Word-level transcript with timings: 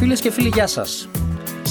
Φίλες 0.00 0.20
και 0.20 0.30
φίλοι, 0.30 0.48
γεια 0.48 0.66
σας. 0.66 1.08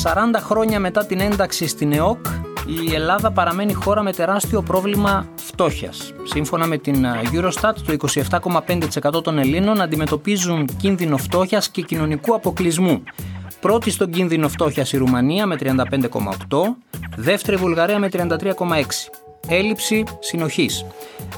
40 0.03 0.39
χρόνια 0.39 0.79
μετά 0.79 1.05
την 1.05 1.19
ένταξη 1.19 1.67
στην 1.67 1.93
ΕΟΚ, 1.93 2.25
η 2.67 2.93
Ελλάδα 2.93 3.31
παραμένει 3.31 3.73
χώρα 3.73 4.01
με 4.03 4.13
τεράστιο 4.13 4.61
πρόβλημα 4.61 5.27
φτώχειας. 5.35 6.13
Σύμφωνα 6.23 6.65
με 6.65 6.77
την 6.77 7.05
Eurostat, 7.33 7.73
το 7.85 7.93
27,5% 7.93 9.23
των 9.23 9.37
Ελλήνων 9.37 9.81
αντιμετωπίζουν 9.81 10.69
κίνδυνο 10.77 11.17
φτώχειας 11.17 11.69
και 11.69 11.81
κοινωνικού 11.81 12.33
αποκλεισμού. 12.33 13.03
Πρώτη 13.59 13.91
στον 13.91 14.09
κίνδυνο 14.09 14.49
φτώχειας 14.49 14.91
η 14.93 14.97
Ρουμανία 14.97 15.45
με 15.45 15.55
35,8, 15.55 16.77
δεύτερη 17.15 17.57
η 17.57 17.59
Βουλγαρία 17.59 17.99
με 17.99 18.09
33,6 18.11 19.09
έλλειψη 19.47 20.03
συνοχής. 20.19 20.85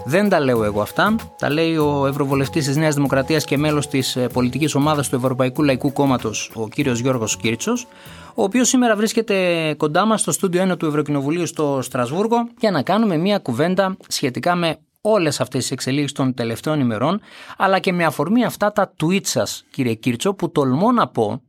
Δεν 0.06 0.30
τα 0.30 0.40
λέω 0.40 0.64
εγώ 0.64 0.82
αυτά. 0.82 1.16
Τα 1.38 1.50
λέει 1.50 1.78
ο 1.78 2.06
Ευρωβουλευτής 2.08 2.66
της 2.66 2.76
Νέας 2.76 2.96
Δημοκρατίας 2.96 3.46
και 3.46 3.58
μέλος 3.58 3.88
της 3.88 4.16
ε, 4.16 4.28
πολιτικής 4.28 4.76
ομάδας 4.76 5.10
του 5.10 5.16
Ευρωπαϊκού 5.16 5.64
Λαϊκού 5.64 5.94
Κόμματος, 5.94 6.52
ο 6.54 6.68
κύριος 6.68 7.00
Γιώργος 7.00 7.38
Κίρτσος, 7.38 7.88
ο 8.36 8.44
οποίος 8.44 8.68
σήμερα 8.68 8.96
βρίσκεται 8.96 9.36
κοντά 9.78 10.06
μας 10.06 10.22
στο 10.22 10.32
στούντιο 10.32 10.72
1 10.72 10.78
του 10.78 10.86
Ευρωκοινοβουλίου 10.86 11.46
στο 11.46 11.80
Στρασβούργο 11.82 12.48
για 12.60 12.72
να 12.72 12.82
κάνουμε 12.82 13.18
μια 13.18 13.40
κουβέντα 13.40 13.98
σχετικά 14.08 14.56
με 14.56 14.78
όλες 15.02 15.42
αυτές 15.42 15.62
τις 15.62 15.72
εξελίξεις 15.72 16.12
των 16.12 16.34
τελευταίων 16.34 16.80
ημερών, 16.80 17.22
αλλά 17.58 17.80
και 17.80 17.94
με 17.94 18.06
αφορμή 18.06 18.46
αυτά 18.46 18.72
τα 18.72 18.94
tweets 19.04 19.26
σας, 19.28 19.66
κύριε 19.72 19.94
Κίρτσο, 19.94 20.34
που 20.34 20.52
τολμώ 20.52 20.92
να 20.92 21.08
πω 21.08 21.42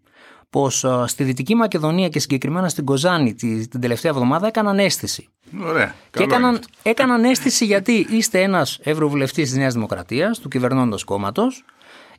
πως 0.51 0.85
ε, 0.85 1.05
στη 1.07 1.25
Δυτική 1.25 1.55
Μακεδονία 1.55 2.09
και 2.09 2.19
συγκεκριμένα 2.19 2.69
στην 2.69 2.85
Κοζάνη 2.85 3.35
την 3.35 3.81
τελευταία 3.81 4.11
εβδομάδα 4.11 4.47
έκαναν 4.47 4.79
αίσθηση. 4.79 5.32
Ωραία. 5.61 5.95
Και 6.11 6.23
έκαναν, 6.23 6.61
έκαναν 6.83 7.25
αίσθηση 7.25 7.65
γιατί 7.65 8.07
είστε 8.11 8.43
ένας 8.43 8.79
ευρωβουλευτής 8.83 9.49
της 9.49 9.59
Νέας 9.59 9.75
Δημοκρατίας, 9.75 10.39
του 10.39 10.49
κυβερνώντος 10.49 11.05
κόμματος. 11.05 11.65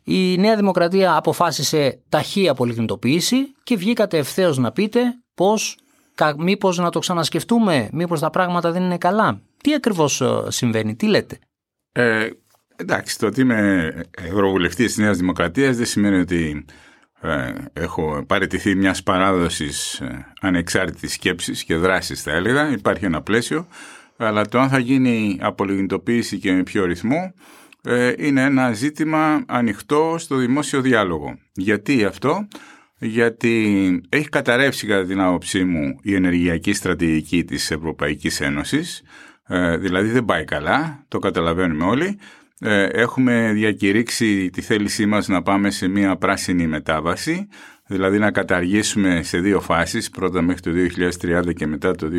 Η 0.03 0.37
Νέα 0.37 0.55
Δημοκρατία 0.55 1.15
αποφάσισε 1.15 2.01
ταχεία 2.09 2.53
πολυκινητοποίηση 2.53 3.53
και 3.63 3.75
βγήκατε 3.75 4.17
ευθέως 4.17 4.57
να 4.57 4.71
πείτε 4.71 5.01
πώ, 5.35 5.53
μήπως 6.37 6.77
να 6.77 6.89
το 6.89 6.99
ξανασκεφτούμε, 6.99 7.89
μήπως 7.91 8.19
τα 8.19 8.29
πράγματα 8.29 8.71
δεν 8.71 8.83
είναι 8.83 8.97
καλά. 8.97 9.41
Τι 9.63 9.73
ακριβώς 9.73 10.21
ε, 10.21 10.27
συμβαίνει, 10.47 10.95
τι 10.95 11.07
λέτε; 11.07 11.39
Ε, 11.91 12.29
εντάξει, 12.75 13.19
το 13.19 13.27
ότι 13.27 13.41
είμαι 13.41 13.91
ευρωβουλευτής 14.11 14.85
της 14.85 14.97
Νέας 14.97 15.17
Δημοκρατίας 15.17 15.77
δεν 15.77 15.85
σημαίνει 15.85 16.19
ότι 16.19 16.65
ε, 17.23 17.53
έχω 17.73 18.23
παραιτηθεί 18.27 18.75
μιας 18.75 19.03
παράδοσης 19.03 19.99
ε, 19.99 20.25
ανεξάρτητης 20.41 21.13
σκέψης 21.13 21.63
και 21.63 21.75
δράσης 21.75 22.21
θα 22.21 22.31
έλεγα, 22.31 22.71
υπάρχει 22.71 23.05
ένα 23.05 23.21
πλαίσιο, 23.21 23.67
αλλά 24.17 24.45
το 24.45 24.59
αν 24.59 24.69
θα 24.69 24.79
γίνει 24.79 25.37
απολυγνητοποίηση 25.41 26.37
και 26.37 26.51
με 26.51 26.63
ποιο 26.63 26.85
ρυθμό 26.85 27.33
ε, 27.83 28.13
είναι 28.17 28.41
ένα 28.41 28.73
ζήτημα 28.73 29.43
ανοιχτό 29.47 30.15
στο 30.17 30.35
δημόσιο 30.35 30.81
διάλογο. 30.81 31.37
Γιατί 31.53 32.05
αυτό, 32.05 32.47
γιατί 32.97 34.01
έχει 34.09 34.29
καταρρεύσει 34.29 34.87
κατά 34.87 35.05
την 35.05 35.21
άποψή 35.21 35.63
μου 35.63 35.99
η 36.01 36.15
ενεργειακή 36.15 36.73
στρατηγική 36.73 37.43
της 37.43 37.71
Ευρωπαϊκής 37.71 38.41
Ένωσης, 38.41 39.03
δηλαδή 39.79 40.09
δεν 40.09 40.25
πάει 40.25 40.43
καλά, 40.43 41.05
το 41.07 41.19
καταλαβαίνουμε 41.19 41.85
όλοι, 41.85 42.19
ε, 42.65 42.83
έχουμε 42.83 43.51
διακηρύξει 43.53 44.49
τη 44.49 44.61
θέλησή 44.61 45.05
μας 45.05 45.27
να 45.27 45.41
πάμε 45.41 45.71
σε 45.71 45.87
μια 45.87 46.15
πράσινη 46.15 46.67
μετάβαση, 46.67 47.47
δηλαδή 47.87 48.19
να 48.19 48.31
καταργήσουμε 48.31 49.23
σε 49.23 49.39
δύο 49.39 49.61
φάσεις, 49.61 50.09
πρώτα 50.09 50.41
μέχρι 50.41 50.61
το 50.61 50.71
2030 51.21 51.53
και 51.53 51.67
μετά 51.67 51.95
το 51.95 52.09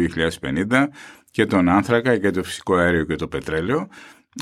2050, 0.68 0.88
και 1.30 1.46
τον 1.46 1.68
άνθρακα 1.68 2.16
και 2.16 2.30
το 2.30 2.42
φυσικό 2.42 2.74
αέριο 2.74 3.04
και 3.04 3.14
το 3.14 3.28
πετρέλαιο. 3.28 3.88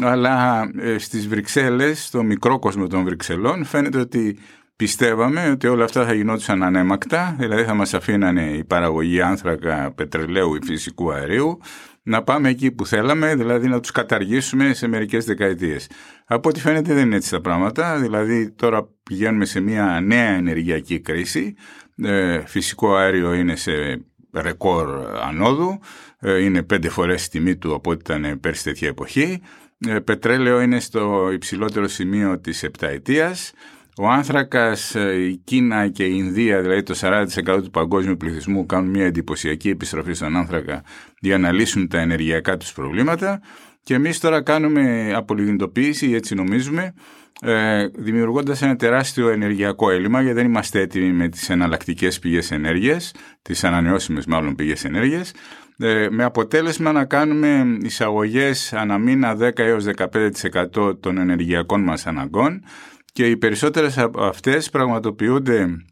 Αλλά 0.02 0.68
ε, 0.78 0.98
στις 0.98 1.28
Βρυξέλλες, 1.28 2.04
στο 2.04 2.22
μικρό 2.22 2.58
κόσμο 2.58 2.86
των 2.86 3.04
Βρυξελών, 3.04 3.64
φαίνεται 3.64 3.98
ότι 3.98 4.38
πιστεύαμε 4.76 5.50
ότι 5.50 5.66
όλα 5.66 5.84
αυτά 5.84 6.04
θα 6.04 6.14
γινόντουσαν 6.14 6.62
ανέμακτα, 6.62 7.36
δηλαδή 7.38 7.64
θα 7.64 7.74
μας 7.74 7.94
αφήνανε 7.94 8.42
η 8.42 8.64
παραγωγή 8.64 9.20
άνθρακα, 9.20 9.92
πετρελαίου 9.94 10.54
ή 10.54 10.58
φυσικού 10.64 11.12
αερίου, 11.12 11.60
να 12.02 12.22
πάμε 12.22 12.48
εκεί 12.48 12.72
που 12.72 12.86
θέλαμε, 12.86 13.34
δηλαδή 13.34 13.68
να 13.68 13.80
τους 13.80 13.90
καταργήσουμε 13.90 14.74
σε 14.74 14.86
μερικές 14.86 15.24
δεκαετίες. 15.24 15.88
Από 16.26 16.48
ό,τι 16.48 16.60
φαίνεται 16.60 16.94
δεν 16.94 17.06
είναι 17.06 17.16
έτσι 17.16 17.30
τα 17.30 17.40
πράγματα, 17.40 17.98
δηλαδή 17.98 18.50
τώρα 18.50 18.88
πηγαίνουμε 19.02 19.44
σε 19.44 19.60
μια 19.60 20.00
νέα 20.02 20.30
ενεργειακή 20.30 21.00
κρίση, 21.00 21.54
ε, 21.96 22.40
φυσικό 22.46 22.94
αέριο 22.94 23.32
είναι 23.32 23.56
σε 23.56 24.04
ρεκόρ 24.32 24.88
ανόδου, 25.22 25.78
ε, 26.18 26.44
είναι 26.44 26.62
πέντε 26.62 26.88
φορές 26.88 27.26
η 27.26 27.30
τιμή 27.30 27.56
του 27.56 27.74
από 27.74 27.90
ό,τι 27.90 28.14
ήταν 28.14 28.40
πέρσι 28.40 28.64
τέτοια 28.64 28.88
εποχή, 28.88 29.42
ε, 29.78 29.98
πετρέλαιο 29.98 30.60
είναι 30.60 30.80
στο 30.80 31.30
υψηλότερο 31.32 31.88
σημείο 31.88 32.40
της 32.40 32.62
επταετίας, 32.62 33.52
ο 33.98 34.08
άνθρακας, 34.08 34.94
ε, 34.94 35.14
η 35.14 35.36
Κίνα 35.36 35.88
και 35.88 36.04
η 36.04 36.14
Ινδία, 36.16 36.60
δηλαδή 36.60 36.82
το 36.82 36.94
40% 36.94 37.62
του 37.62 37.70
παγκόσμιου 37.70 38.16
πληθυσμού 38.16 38.66
κάνουν 38.66 38.90
μια 38.90 39.04
εντυπωσιακή 39.04 39.68
επιστροφή 39.68 40.12
στον 40.12 40.36
άνθρακα 40.36 40.82
για 41.20 41.38
να 41.38 41.52
λύσουν 41.52 41.88
τα 41.88 41.98
ενεργειακά 41.98 42.56
τους 42.56 42.72
προβλήματα. 42.72 43.40
Και 43.82 43.94
εμείς 43.94 44.20
τώρα 44.20 44.42
κάνουμε 44.42 45.12
απολυγνητοποίηση, 45.14 46.12
έτσι 46.12 46.34
νομίζουμε, 46.34 46.94
ε, 47.40 47.86
δημιουργώντας 47.94 48.62
ένα 48.62 48.76
τεράστιο 48.76 49.28
ενεργειακό 49.28 49.90
έλλειμμα 49.90 50.22
γιατί 50.22 50.36
δεν 50.36 50.46
είμαστε 50.46 50.80
έτοιμοι 50.80 51.12
με 51.12 51.28
τις 51.28 51.50
εναλλακτικές 51.50 52.18
πηγές 52.18 52.50
ενέργειας, 52.50 53.12
τις 53.42 53.64
ανανεώσιμες 53.64 54.26
μάλλον 54.26 54.54
πηγές 54.54 54.84
ενέργειας, 54.84 55.32
ε, 55.78 56.06
με 56.10 56.24
αποτέλεσμα 56.24 56.92
να 56.92 57.04
κάνουμε 57.04 57.78
εισαγωγές 57.82 58.72
ανά 58.72 58.98
μήνα 58.98 59.36
10 59.36 59.62
έως 59.62 59.84
15% 59.84 61.00
των 61.00 61.18
ενεργειακών 61.18 61.82
μας 61.82 62.06
αναγκών 62.06 62.62
και 63.12 63.26
οι 63.26 63.36
περισσότερες 63.36 63.98
από 63.98 64.22
αυτές 64.22 64.70
πραγματοποιούνται 64.70 65.84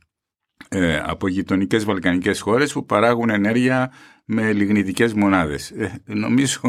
ε, 0.69 0.97
από 1.05 1.29
γειτονικές 1.29 1.85
βαλκανικές 1.85 2.41
χώρες 2.41 2.73
που 2.73 2.87
παράγουν 2.87 3.31
ενέργεια 3.31 3.93
με 4.25 4.53
λιγνητικές 4.53 5.13
μονάδες. 5.13 5.71
Ε, 5.71 6.03
νομίζω, 6.05 6.61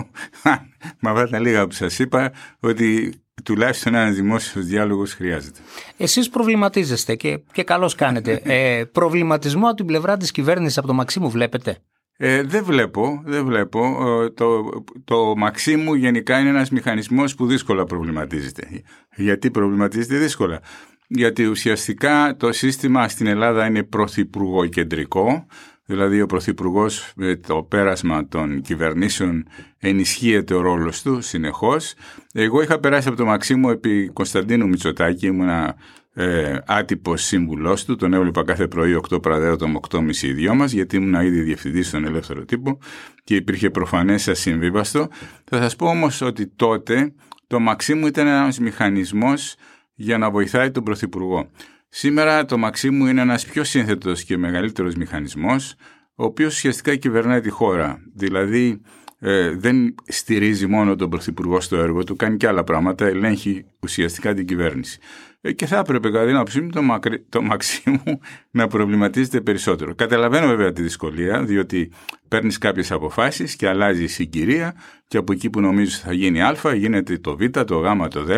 με 0.99 1.09
αυτά 1.09 1.27
τα 1.29 1.39
λίγα 1.39 1.67
που 1.67 1.73
σας 1.73 1.99
είπα, 1.99 2.31
ότι 2.59 3.13
τουλάχιστον 3.43 3.95
ένας 3.95 4.15
δημόσιος 4.15 4.65
διάλογος 4.65 5.13
χρειάζεται. 5.13 5.59
Εσείς 5.97 6.29
προβληματίζεστε 6.29 7.15
και, 7.15 7.39
και 7.51 7.63
καλώς 7.63 7.95
κάνετε. 7.95 8.41
Ε, 8.53 8.83
προβληματισμό 8.91 9.67
από 9.67 9.75
την 9.75 9.85
πλευρά 9.85 10.17
της 10.17 10.31
κυβέρνησης 10.31 10.77
από 10.77 10.87
το 10.87 10.93
Μαξίμου 10.93 11.29
βλέπετε; 11.29 11.77
Ε, 12.23 12.43
δεν 12.43 12.63
βλέπω, 12.63 13.21
δεν 13.25 13.45
βλέπω. 13.45 13.83
Ε, 14.23 14.29
το, 14.29 14.69
το 15.03 15.35
Μαξίμου 15.35 15.93
γενικά 15.93 16.39
είναι 16.39 16.49
ένας 16.49 16.69
μηχανισμός 16.69 17.35
που 17.35 17.45
δύσκολα 17.45 17.83
προβληματίζεται. 17.83 18.83
Γιατί 19.15 19.51
προβληματίζεται 19.51 20.17
δύσκολα; 20.17 20.59
Γιατί 21.07 21.45
ουσιαστικά 21.45 22.35
το 22.37 22.51
σύστημα 22.51 23.07
στην 23.07 23.27
Ελλάδα 23.27 23.65
είναι 23.65 23.83
πρωθυπουργό 23.83 24.65
κεντρικό, 24.65 25.45
δηλαδή 25.85 26.21
ο 26.21 26.25
πρωθυπουργός 26.25 27.11
με 27.15 27.35
το 27.35 27.63
πέρασμα 27.63 28.27
των 28.27 28.61
κυβερνήσεων 28.61 29.47
ενισχύεται 29.77 30.53
ο 30.53 30.61
ρόλος 30.61 31.01
του 31.01 31.21
συνεχώς. 31.21 31.93
Εγώ 32.33 32.61
είχα 32.61 32.79
περάσει 32.79 33.07
από 33.07 33.17
το 33.17 33.25
Μαξίμου 33.25 33.69
επί 33.69 34.09
Κωνσταντίνου 34.13 34.67
Μητσοτάκη, 34.67 35.25
ήμουνα 35.25 35.75
ε, 36.13 36.57
άτυπο 36.65 37.17
σύμβουλός 37.17 37.85
του. 37.85 37.95
Τον 37.95 38.13
έβλεπα 38.13 38.43
κάθε 38.43 38.67
πρωί 38.67 39.01
8 39.11 39.21
παραδέρωτα 39.21 39.67
με 39.67 39.79
8.30 39.89 40.15
οι 40.21 40.33
δυο 40.33 40.55
μας, 40.55 40.71
γιατί 40.71 40.95
ήμουν 40.95 41.21
ήδη 41.21 41.41
διευθυντής 41.41 41.87
στον 41.87 42.05
ελεύθερο 42.05 42.45
τύπο 42.45 42.77
και 43.23 43.35
υπήρχε 43.35 43.69
προφανές 43.69 44.27
ασυμβίβαστο. 44.27 45.07
Θα 45.43 45.57
σας 45.57 45.75
πω 45.75 45.87
όμως 45.87 46.21
ότι 46.21 46.47
τότε 46.47 47.13
το 47.47 47.59
Μαξίμου 47.59 48.07
ήταν 48.07 48.27
ένας 48.27 48.59
μηχανισμός 48.59 49.55
για 49.93 50.17
να 50.17 50.31
βοηθάει 50.31 50.71
τον 50.71 50.83
Πρωθυπουργό. 50.83 51.49
Σήμερα 51.89 52.45
το 52.45 52.57
Μαξίμου 52.57 53.05
είναι 53.05 53.21
ένας 53.21 53.45
πιο 53.45 53.63
σύνθετος 53.63 54.23
και 54.23 54.37
μεγαλύτερος 54.37 54.95
μηχανισμός, 54.95 55.75
ο 56.15 56.23
οποίος 56.23 56.53
ουσιαστικά 56.53 56.95
κυβερνάει 56.95 57.41
τη 57.41 57.49
χώρα. 57.49 58.01
Δηλαδή, 58.15 58.81
ε, 59.23 59.55
δεν 59.55 59.95
στηρίζει 60.07 60.67
μόνο 60.67 60.95
τον 60.95 61.09
Πρωθυπουργό 61.09 61.61
στο 61.61 61.75
έργο 61.75 62.03
του, 62.03 62.15
κάνει 62.15 62.37
και 62.37 62.47
άλλα 62.47 62.63
πράγματα, 62.63 63.05
ελέγχει 63.05 63.65
ουσιαστικά 63.79 64.33
την 64.33 64.45
κυβέρνηση. 64.45 64.99
Ε, 65.41 65.51
και 65.51 65.65
θα 65.65 65.77
έπρεπε 65.77 66.09
κατά 66.09 66.25
την 66.25 66.35
άποψή 66.35 66.61
μου 66.61 66.69
το, 66.69 66.81
μακρι... 66.81 67.25
το 67.29 67.41
Μαξίμου 67.41 68.19
να 68.51 68.67
προβληματίζεται 68.67 69.41
περισσότερο. 69.41 69.95
Καταλαβαίνω 69.95 70.47
βέβαια 70.47 70.71
τη 70.71 70.81
δυσκολία, 70.81 71.43
διότι 71.43 71.91
παίρνεις 72.27 72.57
κάποιες 72.57 72.91
αποφάσεις 72.91 73.55
και 73.55 73.67
αλλάζει 73.67 74.03
η 74.03 74.07
συγκυρία 74.07 74.75
και 75.07 75.17
από 75.17 75.33
εκεί 75.33 75.49
που 75.49 75.61
νομίζω 75.61 75.97
θα 75.97 76.13
γίνει 76.13 76.41
Α, 76.41 76.55
γίνεται 76.75 77.17
το 77.17 77.37
Β, 77.37 77.45
το 77.45 77.77
Γ, 77.77 78.07
το 78.07 78.23
Δ. 78.23 78.29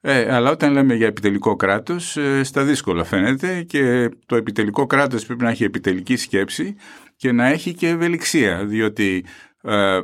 Ε, 0.00 0.34
αλλά 0.34 0.50
όταν 0.50 0.72
λέμε 0.72 0.94
για 0.94 1.06
επιτελικό 1.06 1.56
κράτος, 1.56 2.16
ε, 2.16 2.42
στα 2.42 2.64
δύσκολα 2.64 3.04
φαίνεται 3.04 3.62
και 3.62 4.10
το 4.26 4.36
επιτελικό 4.36 4.86
κράτος 4.86 5.26
πρέπει 5.26 5.42
να 5.42 5.50
έχει 5.50 5.64
επιτελική 5.64 6.16
σκέψη 6.16 6.74
και 7.16 7.32
να 7.32 7.46
έχει 7.46 7.74
και 7.74 7.88
ευελιξία, 7.88 8.64
διότι 8.64 9.24
ε, 9.62 10.00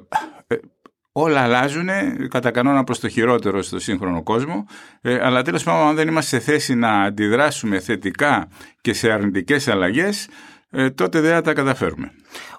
όλα 1.13 1.41
αλλάζουν 1.41 1.89
κατά 2.29 2.51
κανόνα 2.51 2.85
προς 2.85 3.01
το 3.01 3.09
χειρότερο 3.09 3.63
στο 3.63 3.79
σύγχρονο 3.79 4.23
κόσμο, 4.23 4.65
ε, 5.01 5.27
αλλά 5.27 5.43
τέλος 5.43 5.63
πάντων 5.63 5.89
αν 5.89 5.95
δεν 5.95 6.09
είμαστε 6.09 6.39
σε 6.39 6.45
θέση 6.45 6.75
να 6.75 7.03
αντιδράσουμε 7.03 7.81
θετικά 7.81 8.49
και 8.81 8.93
σε 8.93 9.11
αρνητικές 9.11 9.69
αλλαγές, 9.69 10.29
ε, 10.71 10.91
τότε 10.91 11.21
δεν 11.21 11.33
θα 11.33 11.41
τα 11.41 11.53
καταφέρουμε. 11.53 12.11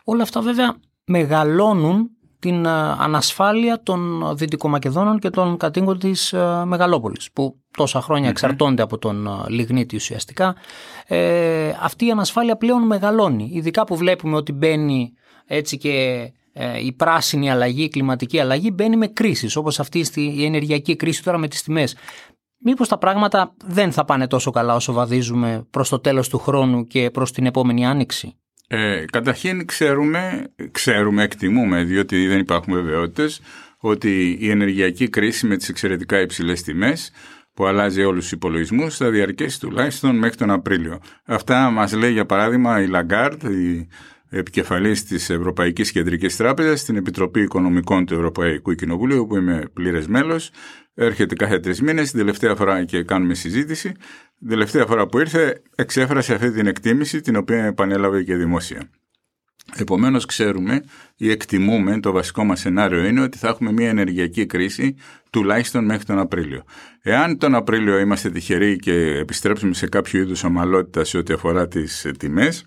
Όλα 0.03 0.23
αυτά 0.23 0.41
βέβαια 0.41 0.75
μεγαλώνουν 1.05 2.09
την 2.39 2.67
ανασφάλεια 2.67 3.83
των 3.83 4.31
Δυτικομακεδόνων 4.37 5.19
και 5.19 5.29
των 5.29 5.57
κατοίκων 5.57 5.99
της 5.99 6.33
Μεγαλόπολης 6.65 7.31
που 7.31 7.59
τόσα 7.77 8.05
εξαρτώνται 8.23 8.81
από 8.81 8.97
τον 8.97 9.45
λιγνίτη 9.47 9.95
ουσιαστικά. 9.95 10.55
Ε, 11.07 11.71
αυτή 11.81 12.05
η 12.05 12.11
ανασφάλεια 12.11 12.55
πλέον 12.55 12.85
μεγαλώνει, 12.85 13.49
ειδικά 13.53 13.83
που 13.83 13.95
βλέπουμε 13.95 14.35
ότι 14.35 14.51
μπαίνει 14.51 15.13
έτσι 15.45 15.77
και 15.77 16.31
η 16.83 16.93
πράσινη 16.93 17.51
αλλαγή, 17.51 17.83
η 17.83 17.89
κλιματική 17.89 18.39
αλλαγή 18.39 18.69
μπαίνει 18.73 18.97
με 18.97 19.07
κρίσεις 19.07 19.55
όπως 19.55 19.79
αυτή 19.79 20.05
η 20.15 20.45
ενεργειακή 20.45 20.95
κρίση 20.95 21.23
τώρα 21.23 21.37
με 21.37 21.47
τις 21.47 21.63
τιμές 21.63 21.95
μήπως 22.65 22.87
τα 22.87 22.97
πράγματα 22.97 23.53
δεν 23.65 23.91
θα 23.91 24.05
πάνε 24.05 24.27
τόσο 24.27 24.51
καλά 24.51 24.75
όσο 24.75 24.93
βαδίζουμε 24.93 25.67
προς 25.71 25.89
το 25.89 25.99
τέλος 25.99 26.29
του 26.29 26.37
χρόνου 26.37 26.83
και 26.83 27.09
προς 27.09 27.31
την 27.31 27.45
επόμενη 27.45 27.85
άνοιξη; 27.85 28.35
Ε, 28.67 29.05
καταρχήν 29.11 29.65
ξέρουμε, 29.65 30.53
ξέρουμε, 30.71 31.23
εκτιμούμε, 31.23 31.83
διότι 31.83 32.27
δεν 32.27 32.39
υπάρχουν 32.39 32.73
βεβαιότητες, 32.73 33.41
ότι 33.77 34.37
η 34.39 34.49
ενεργειακή 34.49 35.09
κρίση 35.09 35.47
με 35.47 35.57
τις 35.57 35.69
εξαιρετικά 35.69 36.19
υψηλές 36.19 36.61
τιμές 36.61 37.11
που 37.53 37.65
αλλάζει 37.65 38.03
όλους 38.03 38.23
τους 38.23 38.31
υπολογισμούς 38.31 38.97
θα 38.97 39.09
διαρκέσει 39.09 39.59
τουλάχιστον 39.59 40.15
μέχρι 40.15 40.37
τον 40.37 40.51
Απρίλιο. 40.51 40.99
Αυτά 41.25 41.69
μας 41.69 41.93
λέει 41.93 42.11
για 42.11 42.25
παράδειγμα 42.25 42.81
η 42.81 42.87
Λαγκάρντ, 42.87 43.43
η 43.43 43.87
επικεφαλής 44.37 45.03
της 45.03 45.29
Ευρωπαϊκής 45.29 45.91
Κεντρικής 45.91 46.35
Τράπεζας 46.35 46.79
στην 46.79 46.95
Επιτροπή 46.95 47.41
Οικονομικών 47.41 48.05
του 48.05 48.13
Ευρωπαϊκού 48.13 48.73
Κοινοβουλίου 48.73 49.27
που 49.27 49.37
είμαι 49.37 49.63
πλήρες 49.73 50.07
μέλος 50.07 50.51
έρχεται 50.95 51.35
κάθε 51.35 51.59
τρεις 51.59 51.81
μήνες, 51.81 52.09
την 52.09 52.19
τελευταία 52.19 52.55
φορά 52.55 52.83
και 52.83 53.03
κάνουμε 53.03 53.33
συζήτηση. 53.33 53.91
Την 54.39 54.49
τελευταία 54.49 54.85
φορά 54.85 55.07
που 55.07 55.19
ήρθε, 55.19 55.61
εξέφρασε 55.75 56.33
αυτή 56.33 56.51
την 56.51 56.67
εκτίμηση, 56.67 57.21
την 57.21 57.35
οποία 57.35 57.65
επανέλαβε 57.65 58.23
και 58.23 58.35
δημόσια. 58.35 58.89
Επομένως, 59.75 60.25
ξέρουμε 60.25 60.83
ή 61.15 61.31
εκτιμούμε, 61.31 61.99
το 61.99 62.11
βασικό 62.11 62.43
μας 62.43 62.59
σενάριο 62.59 63.05
είναι 63.05 63.21
ότι 63.21 63.37
θα 63.37 63.47
έχουμε 63.47 63.71
μια 63.71 63.89
ενεργειακή 63.89 64.45
κρίση 64.45 64.95
τουλάχιστον 65.29 65.85
μέχρι 65.85 66.03
τον 66.03 66.19
Απρίλιο. 66.19 66.63
Εάν 67.01 67.37
τον 67.37 67.55
Απρίλιο 67.55 67.99
είμαστε 67.99 68.29
τυχεροί 68.29 68.75
και 68.75 68.93
επιστρέψουμε 68.93 69.73
σε 69.73 69.87
κάποιο 69.87 70.21
είδους 70.21 70.43
ομαλότητα 70.43 71.03
σε 71.03 71.17
ό,τι 71.17 71.33
αφορά 71.33 71.67
τις 71.67 72.11
τιμές, 72.17 72.65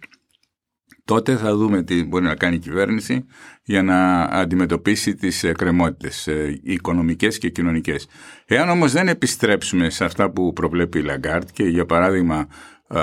τότε 1.08 1.36
θα 1.36 1.56
δούμε 1.56 1.82
τι 1.82 2.04
μπορεί 2.04 2.24
να 2.24 2.34
κάνει 2.34 2.54
η 2.54 2.58
κυβέρνηση 2.58 3.24
για 3.62 3.82
να 3.82 4.22
αντιμετωπίσει 4.22 5.14
τις 5.14 5.44
εκκρεμότητες 5.56 6.26
ε, 6.26 6.60
οικονομικές 6.62 7.38
και 7.38 7.48
κοινωνικές. 7.48 8.06
Εάν 8.46 8.68
όμως 8.68 8.92
δεν 8.92 9.08
επιστρέψουμε 9.08 9.90
σε 9.90 10.04
αυτά 10.04 10.30
που 10.30 10.52
προβλέπει 10.52 10.98
η 10.98 11.02
Λαγκάρντ 11.02 11.48
και 11.52 11.62
για 11.62 11.86
παράδειγμα 11.86 12.48
ε, 12.88 13.00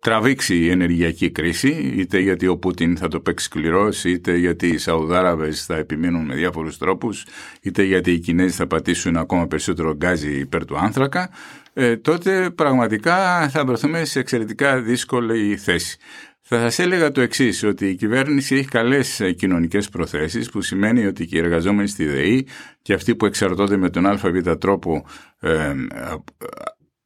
τραβήξει 0.00 0.56
η 0.56 0.70
ενεργειακή 0.70 1.30
κρίση, 1.30 1.92
είτε 1.96 2.18
γιατί 2.18 2.46
ο 2.46 2.58
Πούτιν 2.58 2.96
θα 2.96 3.08
το 3.08 3.20
παίξει 3.20 3.44
σκληρός, 3.44 4.04
είτε 4.04 4.36
γιατί 4.36 4.66
οι 4.66 4.78
Σαουδάραβες 4.78 5.64
θα 5.64 5.76
επιμείνουν 5.76 6.24
με 6.24 6.34
διάφορους 6.34 6.78
τρόπους, 6.78 7.26
είτε 7.62 7.82
γιατί 7.82 8.12
οι 8.12 8.18
Κινέζοι 8.18 8.54
θα 8.54 8.66
πατήσουν 8.66 9.16
ακόμα 9.16 9.46
περισσότερο 9.46 9.94
γκάζι 9.94 10.38
υπέρ 10.38 10.64
του 10.64 10.78
άνθρακα, 10.78 11.30
ε, 11.72 11.96
τότε 11.96 12.50
πραγματικά 12.50 13.48
θα 13.48 13.64
βρεθούμε 13.64 14.04
σε 14.04 14.18
εξαιρετικά 14.18 14.80
δύσκολη 14.80 15.56
θέση. 15.56 15.98
Θα 16.46 16.58
σας 16.58 16.78
έλεγα 16.78 17.10
το 17.10 17.20
εξής 17.20 17.62
ότι 17.62 17.88
η 17.88 17.94
κυβέρνηση 17.94 18.56
έχει 18.56 18.68
καλές 18.68 19.20
ε, 19.20 19.32
κοινωνικές 19.32 19.88
προθέσεις, 19.88 20.50
που 20.50 20.60
σημαίνει 20.60 21.06
ότι 21.06 21.26
και 21.26 21.36
οι 21.36 21.38
εργαζόμενοι 21.38 21.88
στη 21.88 22.04
ΔΕΗ 22.06 22.46
και 22.82 22.92
αυτοί 22.92 23.16
που 23.16 23.26
εξαρτώνται 23.26 23.76
με 23.76 23.90
τον 23.90 24.06
ΑΒ 24.06 24.22
τρόπο 24.58 25.06
ε, 25.40 25.74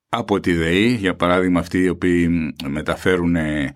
από 0.08 0.40
τη 0.40 0.52
ΔΕΗ, 0.52 0.86
για 0.86 1.14
παράδειγμα 1.16 1.60
αυτοί 1.60 1.78
οι 1.78 1.88
οποίοι 1.88 2.54
μεταφέρουν 2.68 3.36
ε, 3.36 3.74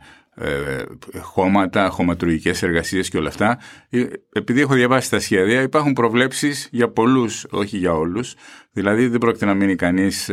χώματα, 1.20 1.88
χωματουργικές 1.88 2.62
εργασίες 2.62 3.08
και 3.08 3.19
όλα 3.19 3.29
αυτά. 3.29 3.58
Ε, 3.91 4.05
επειδή 4.32 4.61
έχω 4.61 4.75
διαβάσει 4.75 5.11
τα 5.11 5.20
σχέδια, 5.20 5.62
υπάρχουν 5.62 5.93
προβλέψεις 5.93 6.69
για 6.73 6.91
πολλούς, 6.91 7.47
όχι 7.50 7.76
για 7.76 7.93
όλους. 7.93 8.35
Δηλαδή 8.73 9.06
δεν 9.08 9.19
πρόκειται 9.19 9.44
να 9.44 9.55
μείνει 9.55 9.76
κανείς 9.76 10.31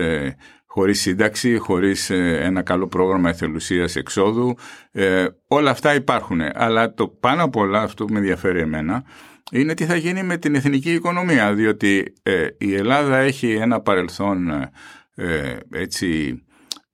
χωρίς 0.72 1.02
σύνταξη, 1.02 1.58
χωρίς 1.58 2.10
ε, 2.10 2.40
ένα 2.42 2.62
καλό 2.62 2.88
πρόγραμμα 2.88 3.30
εθελουσίας 3.30 3.96
εξόδου. 3.96 4.56
Ε, 4.92 5.26
όλα 5.48 5.70
αυτά 5.70 5.96
υπάρχουν. 5.96 6.42
Αλλά 6.54 6.94
το 6.94 7.08
πάνω 7.08 7.44
απ' 7.44 7.56
όλα 7.56 7.82
αυτό 7.82 8.06
που 8.06 8.14
με 8.14 8.20
ενδιαφέρει 8.20 8.60
εμένα 8.60 9.04
είναι 9.52 9.74
τι 9.74 9.86
θα 9.86 9.96
γίνει 9.96 10.24
με 10.24 10.38
την 10.38 10.56
εθνική 10.56 10.94
οικονομία. 10.94 11.54
Διότι 11.54 12.14
ε, 12.24 12.48
η 12.58 12.76
Ελλάδα 12.76 13.18
έχει 13.18 13.52
ένα 13.52 13.82
παρελθόν 13.82 14.50
ε, 15.16 15.58
έτσι, 15.72 16.42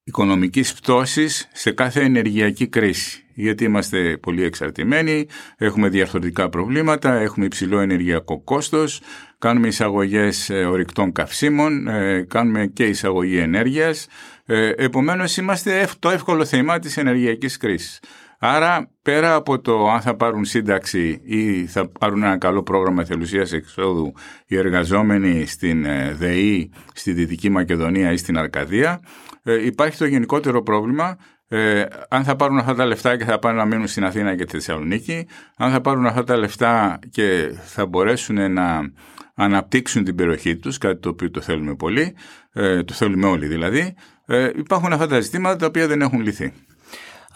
οικονομικής 0.04 0.74
πτώσης 0.74 1.50
σε 1.54 1.72
κάθε 1.72 2.02
ενεργειακή 2.02 2.68
κρίση. 2.68 3.20
Γιατί 3.34 3.64
είμαστε 3.64 4.18
πολύ 4.18 4.44
εξαρτημένοι, 4.44 5.28
έχουμε 5.58 5.90
διαρθρωτικά 5.90 6.50
προβλήματα, 6.50 7.14
έχουμε 7.14 7.46
υψηλό 7.46 7.80
ενεργειακό 7.80 8.42
κόστος, 8.44 9.02
κάνουμε 9.38 9.68
εισαγωγές 9.68 10.50
ε, 10.50 10.66
ορυκτών 10.66 11.12
καυσίμων, 11.12 11.88
ε, 11.88 12.26
κάνουμε 12.30 12.66
και 12.66 12.84
εισαγωγή 12.86 13.38
ενέργειας. 13.38 14.08
Ε, 14.46 14.70
επομένως 14.76 15.38
είμαστε 15.38 15.88
το 16.00 16.10
εύκολο 16.10 16.46
θέμα 16.46 16.80
της 16.80 16.98
ενεργειακής 16.98 17.58
κρίσης. 17.58 18.00
Άρα 18.40 18.90
πέρα 19.02 19.36
από 19.36 19.62
το 19.62 19.90
αν 19.90 20.02
θα 20.02 20.16
πάρουν 20.16 20.46
σύνταξη 20.46 21.22
ή 21.24 21.66
θα 21.66 21.90
πάρουν 22.00 22.24
ένα 22.24 22.38
καλό 22.38 22.64
πρόγραμμα 22.64 23.02
εθελουσίας 23.02 23.52
εξόδου 23.52 24.14
οι 24.48 24.58
εργαζόμενοι 24.58 25.46
στην 25.46 25.86
ΔΕΗ, 26.14 26.72
στη 26.94 27.12
Δυτική 27.12 27.50
Μακεδονία 27.50 28.12
ή 28.12 28.18
στην 28.18 28.38
Αρκαδία, 28.38 29.00
υπάρχει 29.44 29.98
το 29.98 30.06
γενικότερο 30.06 30.64
πρόβλημα 30.64 31.18
ε, 31.48 31.86
αν 32.10 32.24
θα 32.24 32.36
πάρουν 32.36 32.58
αυτά 32.58 32.76
τα 32.76 32.86
λεφτά 32.86 33.18
και 33.18 33.24
θα 33.24 33.40
πάνε 33.40 33.58
να 33.58 33.66
μείνουν 33.66 33.88
στην 33.88 34.06
Αθήνα 34.06 34.36
και 34.36 34.46
τη 34.46 34.52
Θεσσαλονίκη, 34.52 35.28
αν 35.58 35.72
θα 35.72 35.82
πάρουν 35.82 36.06
αυτά 36.06 36.24
τα 36.24 36.38
λεφτά 36.38 37.00
και 37.12 37.54
θα 37.64 37.86
μπορέσουν 37.86 38.52
να 38.54 38.92
αναπτύξουν 39.36 40.04
την 40.04 40.16
περιοχή 40.16 40.56
τους, 40.58 40.78
κάτι 40.78 41.00
το 41.00 41.10
οποίο 41.10 41.32
το 41.32 41.42
θέλουμε 41.42 41.76
πολύ, 41.76 42.16
ε, 42.54 42.84
το 42.84 42.94
θέλουμε 42.94 43.28
όλοι 43.28 43.48
δηλαδή, 43.48 43.96
ε, 44.26 44.50
υπάρχουν 44.56 44.94
αυτά 44.94 45.08
τα 45.08 45.20
ζητήματα 45.20 45.56
τα 45.56 45.66
οποία 45.66 45.88
δεν 45.88 46.02
έχουν 46.02 46.22
λυθεί. 46.22 46.54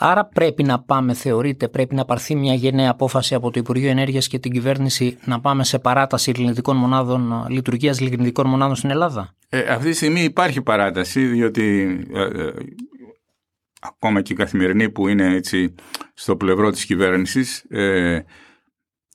Άρα 0.01 0.25
πρέπει 0.25 0.63
να 0.63 0.79
πάμε, 0.79 1.13
θεωρείτε, 1.13 1.67
πρέπει 1.67 1.95
να 1.95 2.05
πάρθει 2.05 2.35
μια 2.35 2.53
γενναία 2.53 2.89
απόφαση 2.89 3.35
από 3.35 3.51
το 3.51 3.59
Υπουργείο 3.59 3.89
Ενέργειας 3.89 4.27
και 4.27 4.39
την 4.39 4.51
κυβέρνηση 4.51 5.17
να 5.25 5.39
πάμε 5.39 5.63
σε 5.63 5.79
παράταση 5.79 6.31
λιγνητικών 6.31 6.77
μονάδων, 6.77 7.45
λειτουργίας 7.49 7.99
λιγνητικών 7.99 8.47
μονάδων 8.47 8.75
στην 8.75 8.89
Ελλάδα; 8.89 9.35
Ε, 9.49 9.59
αυτή 9.59 9.89
τη 9.89 9.95
στιγμή 9.95 10.23
υπάρχει 10.23 10.61
παράταση, 10.61 11.25
διότι 11.25 11.97
ε, 12.13 12.21
ε, 12.21 12.53
ακόμα 13.81 14.21
και 14.21 14.33
η 14.33 14.35
καθημερινή 14.35 14.89
που 14.89 15.07
είναι 15.07 15.33
έτσι 15.35 15.75
στο 16.13 16.35
πλευρό 16.35 16.71
της 16.71 16.85
κυβέρνησης 16.85 17.65
ε, 17.69 18.19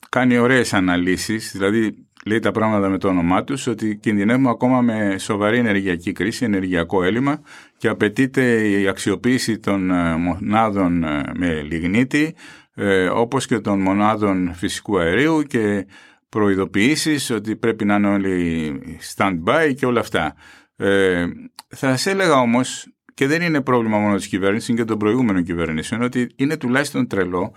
κάνει 0.09 0.37
ωραίες 0.37 0.73
αναλύσεις, 0.73 1.51
δηλαδή 1.51 2.04
λέει 2.25 2.39
τα 2.39 2.51
πράγματα 2.51 2.89
με 2.89 2.97
το 2.97 3.07
όνομά 3.07 3.43
τους, 3.43 3.67
ότι 3.67 3.95
κινδυνεύουμε 3.95 4.49
ακόμα 4.49 4.81
με 4.81 5.15
σοβαρή 5.17 5.57
ενεργειακή 5.57 6.11
κρίση, 6.11 6.45
ενεργειακό 6.45 7.03
έλλειμμα 7.03 7.41
και 7.77 7.87
απαιτείται 7.87 8.69
η 8.69 8.87
αξιοποίηση 8.87 9.59
των 9.59 9.91
ε, 9.91 10.15
μονάδων 10.15 11.03
ε, 11.03 11.23
με 11.35 11.61
λιγνίτη, 11.61 12.35
ε, 12.75 13.07
όπως 13.07 13.45
και 13.45 13.59
των 13.59 13.81
μονάδων 13.81 14.53
φυσικού 14.53 14.99
αερίου 14.99 15.41
και 15.41 15.85
προειδοποιήσεις 16.29 17.29
ότι 17.29 17.55
πρέπει 17.55 17.85
να 17.85 17.95
είναι 17.95 18.07
όλοι 18.07 18.99
stand-by 19.15 19.73
και 19.77 19.85
όλα 19.85 19.99
αυτά. 19.99 20.35
Ε, 20.75 21.25
θα 21.67 21.89
σας 21.89 22.05
έλεγα 22.05 22.39
όμως, 22.39 22.87
και 23.13 23.27
δεν 23.27 23.41
είναι 23.41 23.61
πρόβλημα 23.61 23.97
μόνο 23.97 24.15
της 24.15 24.27
κυβέρνησης, 24.27 24.67
είναι 24.67 24.77
και 24.77 24.85
των 24.85 24.97
προηγούμενων 24.97 25.43
κυβερνήσεων, 25.43 26.01
ότι 26.01 26.29
είναι 26.35 26.57
τουλάχιστον 26.57 27.07
τρελό 27.07 27.53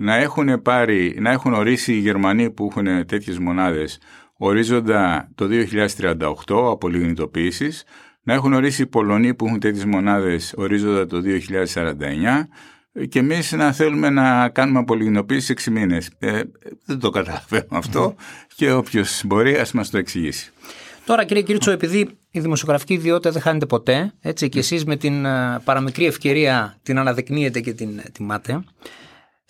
να 0.00 0.16
έχουν, 0.16 0.62
πάρει, 0.62 1.16
να 1.20 1.30
έχουν 1.30 1.52
ορίσει 1.52 1.92
οι 1.92 1.98
Γερμανοί 1.98 2.50
που 2.50 2.68
έχουν 2.70 3.06
τέτοιες 3.06 3.38
μονάδες 3.38 3.98
ορίζοντα 4.36 5.28
το 5.34 5.46
2038 6.46 6.70
από 6.70 6.88
λιγνητοποίησης, 6.88 7.84
να 8.22 8.34
έχουν 8.34 8.52
ορίσει 8.52 8.82
οι 8.82 8.86
Πολωνοί 8.86 9.34
που 9.34 9.46
έχουν 9.46 9.60
τέτοιες 9.60 9.84
μονάδες 9.84 10.52
ορίζοντα 10.56 11.06
το 11.06 11.20
2049 11.20 13.06
και 13.08 13.18
εμείς 13.18 13.52
να 13.52 13.72
θέλουμε 13.72 14.10
να 14.10 14.48
κάνουμε 14.48 14.78
απολιγνοποίηση 14.78 15.54
6 15.64 15.70
μήνες. 15.70 16.10
Ε, 16.18 16.40
δεν 16.84 16.98
το 16.98 17.10
καταλαβαίνω 17.10 17.66
αυτό 17.68 18.14
και 18.54 18.72
όποιος 18.72 19.22
μπορεί 19.24 19.56
ας 19.56 19.72
μας 19.72 19.90
το 19.90 19.98
εξηγήσει. 19.98 20.52
Τώρα 21.04 21.24
κύριε 21.24 21.42
Κίρτσο, 21.42 21.70
επειδή 21.70 22.08
η 22.30 22.40
δημοσιογραφική 22.40 22.92
ιδιότητα 22.92 23.30
δεν 23.30 23.42
χάνεται 23.42 23.66
ποτέ, 23.66 24.12
έτσι 24.20 24.48
και 24.48 24.58
εσείς 24.58 24.84
με 24.84 24.96
την 24.96 25.24
ε, 25.24 25.60
παραμικρή 25.64 26.06
ευκαιρία 26.06 26.78
την 26.82 26.98
αναδεικνύετε 26.98 27.60
και 27.60 27.72
την 27.72 28.00
τιμάτε, 28.12 28.64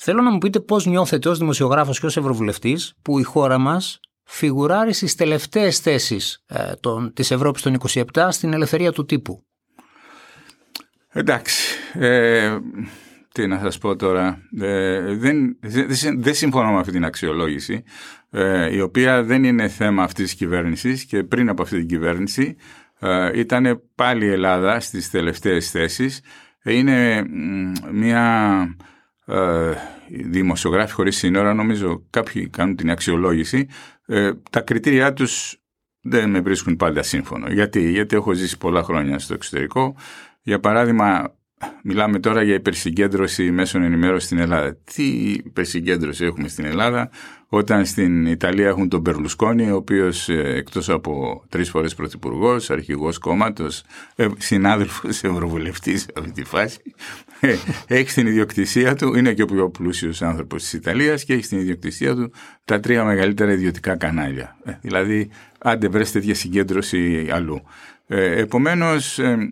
Θέλω 0.02 0.22
να 0.22 0.30
μου 0.30 0.38
πείτε 0.38 0.60
πώς 0.60 0.86
νιώθετε 0.86 1.28
ως 1.28 1.38
δημοσιογράφος 1.38 2.00
και 2.00 2.06
ως 2.06 2.16
ευρωβουλευτής 2.16 2.94
που 3.02 3.18
η 3.18 3.22
χώρα 3.22 3.58
μας 3.58 4.00
φιγουράρει 4.24 4.92
στις 4.92 5.14
τελευταίες 5.14 5.78
θέσεις 5.78 6.44
ε, 6.46 6.72
των, 6.80 7.12
της 7.12 7.30
Ευρώπης 7.30 7.62
των 7.62 7.76
27 7.88 8.28
στην 8.30 8.52
ελευθερία 8.52 8.92
του 8.92 9.04
τύπου. 9.04 9.44
Εντάξει, 11.08 11.76
ε, 11.92 12.58
τι 13.32 13.46
να 13.46 13.58
σας 13.58 13.78
πω 13.78 13.96
τώρα, 13.96 14.42
ε, 14.60 15.14
δεν, 15.14 15.58
δεν, 15.60 16.22
δεν 16.22 16.34
συμφωνώ 16.34 16.72
με 16.72 16.78
αυτή 16.78 16.92
την 16.92 17.04
αξιολόγηση, 17.04 17.82
ε, 18.30 18.74
η 18.74 18.80
οποία 18.80 19.22
δεν 19.22 19.44
είναι 19.44 19.68
θέμα 19.68 20.02
αυτής 20.02 20.24
της 20.24 20.34
κυβέρνησης 20.34 21.04
και 21.04 21.24
πριν 21.24 21.48
από 21.48 21.62
αυτή 21.62 21.78
την 21.78 21.88
κυβέρνηση 21.88 22.56
ε, 22.98 23.38
ήταν 23.38 23.82
πάλι 23.94 24.24
η 24.24 24.30
Ελλάδα 24.30 24.80
στις 24.80 25.10
τελευταίες 25.10 25.70
θέσεις. 25.70 26.20
Είναι 26.62 27.24
μια 27.92 28.76
ε, 29.26 29.72
δημοσιογράφοι 30.08 30.92
χωρίς 30.92 31.16
σύνορα, 31.16 31.54
νομίζω 31.54 32.06
κάποιοι 32.10 32.48
κάνουν 32.48 32.76
την 32.76 32.90
αξιολόγηση, 32.90 33.68
ε, 34.06 34.30
τα 34.50 34.60
κριτήριά 34.60 35.12
τους 35.12 35.60
δεν 36.00 36.30
με 36.30 36.40
βρίσκουν 36.40 36.76
πάντα 36.76 37.02
σύμφωνο. 37.02 37.52
Γιατί, 37.52 37.90
Γιατί 37.90 38.16
έχω 38.16 38.32
ζήσει 38.32 38.58
πολλά 38.58 38.82
χρόνια 38.82 39.18
στο 39.18 39.34
εξωτερικό. 39.34 39.96
Για 40.42 40.60
παράδειγμα, 40.60 41.34
Μιλάμε 41.82 42.18
τώρα 42.18 42.42
για 42.42 42.54
υπερσυγκέντρωση 42.54 43.50
μέσων 43.50 43.82
ενημέρωσης 43.82 44.24
στην 44.24 44.38
Ελλάδα. 44.38 44.76
Τι 44.94 45.30
υπερσυγκέντρωση 45.30 46.24
έχουμε 46.24 46.48
στην 46.48 46.64
Ελλάδα, 46.64 47.10
όταν 47.48 47.86
στην 47.86 48.26
Ιταλία 48.26 48.68
έχουν 48.68 48.88
τον 48.88 49.02
Περλουσκόνη, 49.02 49.70
ο 49.70 49.76
οποίος 49.76 50.28
ε, 50.28 50.54
εκτός 50.56 50.88
από 50.88 51.44
τρεις 51.48 51.70
φορές 51.70 51.94
πρωθυπουργός, 51.94 52.70
αρχηγός 52.70 53.18
κόμματος, 53.18 53.82
ε, 54.16 54.26
συνάδελφος 54.38 55.22
ευρωβουλευτής 55.22 56.00
σε 56.00 56.08
αυτή 56.18 56.32
τη 56.32 56.44
φάση, 56.44 56.78
ε, 57.40 57.56
έχει 57.86 58.10
στην 58.10 58.26
ιδιοκτησία 58.26 58.94
του, 58.94 59.14
είναι 59.14 59.32
και 59.32 59.42
ο 59.42 59.46
πιο 59.46 59.70
πλούσιος 59.70 60.22
άνθρωπος 60.22 60.62
της 60.62 60.72
Ιταλίας 60.72 61.24
και 61.24 61.32
έχει 61.32 61.44
στην 61.44 61.58
ιδιοκτησία 61.58 62.14
του 62.14 62.32
τα 62.64 62.80
τρία 62.80 63.04
μεγαλύτερα 63.04 63.52
ιδιωτικά 63.52 63.96
κανάλια. 63.96 64.56
δηλαδή, 64.80 65.30
άντε 65.58 65.88
βρες 65.88 66.12
τέτοια 66.12 66.34
συγκέντρωση 66.34 67.28
αλλού. 67.32 67.62
Ε, 68.12 68.40
επομένως, 68.40 69.18
ε, 69.18 69.50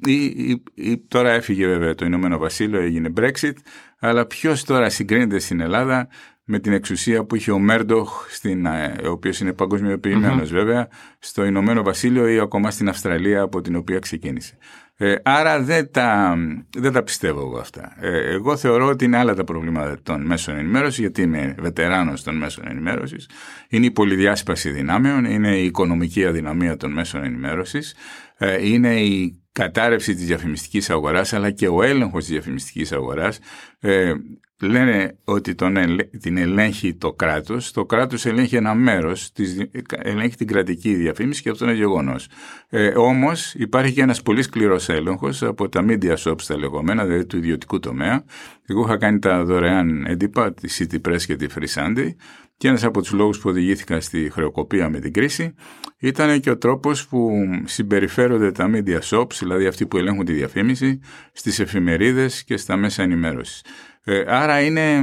τώρα 1.09 1.31
έφυγε 1.31 1.67
βέβαια 1.67 1.95
το 1.95 2.05
Ηνωμένο 2.05 2.39
Βασίλειο, 2.39 2.81
έγινε 2.81 3.13
Brexit, 3.17 3.53
αλλά 3.99 4.27
ποιος 4.27 4.65
τώρα 4.65 4.91
συγκρίνεται 4.91 5.39
στην 5.39 5.61
Ελλάδα 5.61 6.09
με 6.45 6.59
την 6.59 6.73
εξουσία 6.73 7.25
που 7.25 7.35
είχε 7.35 7.51
ο 7.51 7.59
Μέρντοχ, 7.59 8.27
στην, 8.31 8.67
ε, 8.67 8.95
ο 9.05 9.11
οποίος 9.11 9.41
είναι 9.41 9.55
βέβαια, 10.45 10.89
στο 11.19 11.45
Ηνωμένο 11.45 11.83
Βασίλειο 11.83 12.29
ή 12.29 12.39
ακόμα 12.39 12.71
στην 12.71 12.89
Αυστραλία 12.89 13.43
από 13.43 13.61
την 13.61 13.77
οποία 13.77 13.99
ξεκίνησε. 13.99 14.59
Ε, 15.01 15.15
άρα 15.23 15.63
δεν 15.63 15.91
τα, 15.91 16.37
δεν 16.77 16.93
τα 16.93 17.03
πιστεύω 17.03 17.41
εγώ 17.41 17.59
αυτά. 17.59 17.97
Ε, 18.01 18.31
εγώ 18.35 18.57
θεωρώ 18.57 18.87
ότι 18.87 19.05
είναι 19.05 19.17
άλλα 19.17 19.35
τα 19.35 19.45
προβλήματα 19.45 19.99
των 20.03 20.27
μέσων 20.27 20.57
ενημέρωσης, 20.57 20.99
γιατί 20.99 21.23
είμαι 21.23 21.55
βετεράνος 21.59 22.23
των 22.23 22.37
μέσων 22.37 22.65
ενημέρωσης. 22.69 23.29
Είναι 23.69 23.87
η 23.87 23.91
πολυδιάσπαση 23.91 24.71
δυνάμεων, 24.71 25.25
είναι 25.25 25.57
η 25.57 25.65
οικονομική 25.65 26.27
αδυναμία 26.27 26.77
των 26.77 26.93
μέσων 26.93 27.25
ενημέρωσης, 27.25 27.93
ε, 27.93 28.28
είναι 28.61 29.01
η 29.01 29.43
κατάρρευση 29.53 30.15
της 30.15 30.27
διαφημιστικής 30.27 30.91
αγοράς 30.91 31.33
αλλά 31.33 31.51
και 31.51 31.69
ο 31.69 31.83
έλεγχος 31.83 32.25
της 32.25 32.33
διαφημιστικής 32.33 32.93
αγοράς. 32.93 33.39
Ε, 33.79 34.13
λένε 34.61 35.19
ότι 35.25 35.55
τον, 35.55 35.77
την 36.21 36.37
ελέγχει 36.37 36.95
το 36.95 37.13
κράτος. 37.13 37.73
Το 37.73 37.85
κράτος 37.85 38.27
ελέγχει 38.27 38.57
ένα 38.57 38.75
μέρος 38.75 39.33
της, 39.33 39.57
ελέγχει 39.89 40.37
την 40.37 40.47
κρατική 40.47 40.95
διαφήμιση 40.95 41.43
και 41.43 41.51
αυτό 41.51 41.65
είναι 41.65 41.75
γεγονός. 41.75 42.29
Ε, 42.69 42.89
όμως 42.97 43.55
υπάρχει 43.55 43.93
και 43.93 44.01
ένας 44.03 44.23
πολύ 44.23 44.43
σκληρός 44.43 44.89
έλεγχος 44.89 45.43
από 45.43 45.69
τα 45.69 45.85
media 45.89 46.17
shops 46.17 46.43
τα 46.47 46.59
λεγόμενα 46.59 47.05
δηλαδή 47.05 47.27
του 47.27 47.37
ιδιωτικού 47.37 47.79
τομέα. 47.79 48.25
Εγώ 48.67 48.85
είχα 48.85 48.97
κάνει 48.97 49.19
τα 49.19 49.45
δωρεάν 49.45 50.07
έντυπα 50.07 50.55
τη 50.55 50.69
City 50.79 51.09
Press 51.09 51.23
και 51.23 51.37
τη 51.37 51.47
Free 51.55 51.75
Sunday 51.75 52.11
και 52.59 52.69
ένας 52.69 52.85
από 52.85 53.01
τους 53.01 53.13
λόγους 53.13 53.39
που 53.39 53.49
οδηγήθηκα 53.49 54.01
στη 54.01 54.31
χρεοκοπία 54.33 54.89
με 54.89 55.01
την 55.01 55.13
κρίση 55.13 55.55
ήταν 55.99 56.41
και 56.41 56.51
ο 56.51 56.59
τρόπος 56.59 57.07
που 57.07 57.31
συμπεριφέρονται 57.65 58.53
τα 58.53 58.71
media 58.75 58.99
shops, 59.01 59.35
δηλαδή 59.39 59.67
αυτοί 59.67 59.87
που 59.87 59.97
ελέγχουν 59.97 60.25
τη 60.25 60.33
διαφήμιση, 60.33 61.01
στις 61.33 61.59
εφημερίδες 61.59 62.45
και 62.45 62.57
στα 62.57 62.77
μέσα 62.77 63.03
ενημέρωσης. 63.03 63.65
Ε, 64.05 64.25
άρα 64.27 64.61
είναι 64.61 65.01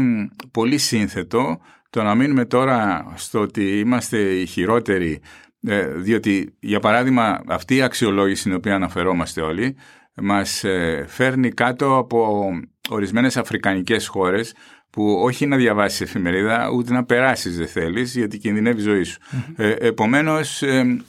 πολύ 0.51 0.77
σύνθετο 0.77 1.59
το 1.89 2.03
να 2.03 2.15
μείνουμε 2.15 2.45
τώρα 2.45 3.05
στο 3.15 3.39
ότι 3.39 3.79
είμαστε 3.79 4.17
οι 4.17 4.45
χειρότεροι, 4.45 5.21
ε, 5.61 5.87
διότι 5.87 6.55
για 6.59 6.79
παράδειγμα 6.79 7.41
αυτή 7.47 7.75
η 7.75 7.81
αξιολόγηση 7.81 8.39
στην 8.39 8.53
οποία 8.53 8.75
αναφερόμαστε 8.75 9.41
όλοι 9.41 9.75
μας 10.15 10.63
ε, 10.63 11.05
φέρνει 11.07 11.49
κάτω 11.49 11.97
από 11.97 12.49
ορισμένες 12.89 13.37
αφρικανικές 13.37 14.07
χώρες 14.07 14.53
που 14.95 15.19
όχι 15.21 15.45
να 15.45 15.57
διαβάσεις 15.57 16.01
εφημερίδα, 16.01 16.69
ούτε 16.69 16.93
να 16.93 17.05
περάσεις 17.05 17.57
δεν 17.57 17.67
θέλεις, 17.67 18.15
γιατί 18.15 18.37
κινδυνεύει 18.37 18.79
η 18.79 18.83
ζωή 18.83 19.03
σου. 19.03 19.19
Mm-hmm. 19.19 19.53
Ε, 19.55 19.75
Επομένως, 19.79 20.61
ε, 20.61 21.03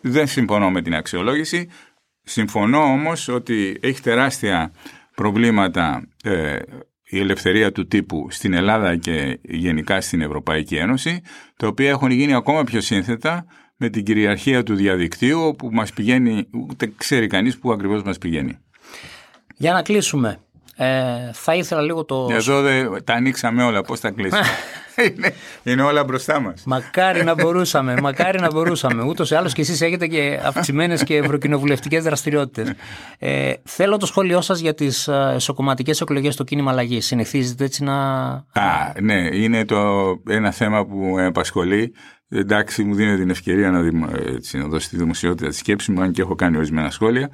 δεν 0.00 0.26
συμφωνώ 0.26 0.70
με 0.70 0.82
την 0.82 0.94
αξιολόγηση. 0.94 1.68
Συμφωνώ 2.22 2.78
όμως 2.78 3.28
ότι 3.28 3.78
έχει 3.80 4.02
τεράστια 4.02 4.72
προβλήματα 5.14 6.08
ε, 6.24 6.58
η 7.04 7.18
ελευθερία 7.18 7.72
του 7.72 7.86
τύπου 7.86 8.26
στην 8.30 8.52
Ελλάδα 8.52 8.96
και 8.96 9.38
γενικά 9.42 10.00
στην 10.00 10.20
Ευρωπαϊκή 10.20 10.76
Ένωση, 10.76 11.20
τα 11.56 11.66
οποία 11.66 11.88
έχουν 11.88 12.10
γίνει 12.10 12.34
ακόμα 12.34 12.64
πιο 12.64 12.80
σύνθετα 12.80 13.46
με 13.76 13.88
την 13.88 14.04
κυριαρχία 14.04 14.62
του 14.62 14.74
διαδικτύου 14.74 15.54
που 15.58 15.68
μας 15.72 15.92
πηγαίνει, 15.92 16.46
ούτε 16.52 16.92
ξέρει 16.96 17.26
κανείς 17.26 17.58
που 17.58 17.72
ακριβώς 17.72 18.02
μας 18.02 18.18
πηγαίνει. 18.18 18.58
Για 19.56 19.72
να 19.72 19.82
κλείσουμε, 19.82 20.38
ε, 20.76 21.30
θα 21.32 21.54
ήθελα 21.54 21.80
λίγο 21.80 22.04
το. 22.04 22.28
Εδώ 22.30 22.62
τα 23.04 23.14
ανοίξαμε 23.14 23.64
όλα. 23.64 23.82
Πώς 23.82 24.00
τα 24.00 24.10
κλείσαμε. 24.10 24.46
είναι, 25.16 25.34
είναι 25.62 25.82
όλα 25.82 26.04
μπροστά 26.04 26.40
μας. 26.40 26.62
Μακάρι 26.66 27.24
να 27.24 27.34
μπορούσαμε. 27.34 28.00
μακάρι 28.00 28.40
να 28.40 28.52
μπορούσαμε. 28.52 29.02
Ούτως 29.02 29.30
ή 29.30 29.34
άλλως 29.34 29.52
και 29.52 29.60
εσείς 29.60 29.80
έχετε 29.80 30.06
και 30.06 30.40
αυξημένες 30.44 31.04
και 31.04 31.16
ευρωκοινοβουλευτικές 31.16 32.02
δραστηριότητες. 32.02 32.72
Ε, 33.18 33.52
θέλω 33.64 33.96
το 33.96 34.06
σχόλιο 34.06 34.40
σας 34.40 34.60
για 34.60 34.74
τις 34.74 35.08
ε, 35.08 35.32
εσωκομματικές 35.34 36.00
εκλογές 36.00 36.34
στο 36.34 36.44
κίνημα 36.44 36.70
αλλαγή. 36.70 37.00
Συνηθίζετε 37.00 37.64
έτσι 37.64 37.84
να. 37.84 37.94
Α, 38.52 38.92
ναι, 39.00 39.36
είναι 39.36 39.64
το, 39.64 39.78
ένα 40.28 40.50
θέμα 40.50 40.86
που 40.86 40.96
με 40.96 41.26
απασχολεί. 41.26 41.94
Εντάξει, 42.34 42.84
μου 42.84 42.94
δίνει 42.94 43.16
την 43.16 43.30
ευκαιρία 43.30 43.70
να, 43.70 43.80
δημο, 43.82 44.08
έτσι, 44.26 44.58
να 44.58 44.66
δώσει 44.66 44.88
τη 44.88 44.96
δημοσιότητα 44.96 45.48
τη 45.48 45.56
σκέψη 45.56 45.92
μου, 45.92 46.02
αν 46.02 46.12
και 46.12 46.22
έχω 46.22 46.34
κάνει 46.34 46.56
ορισμένα 46.56 46.90
σχόλια. 46.90 47.30